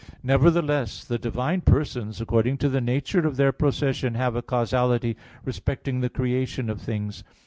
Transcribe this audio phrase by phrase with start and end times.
[0.23, 5.99] Nevertheless the divine Persons, according to the nature of their procession, have a causality respecting
[5.99, 7.23] the creation of things.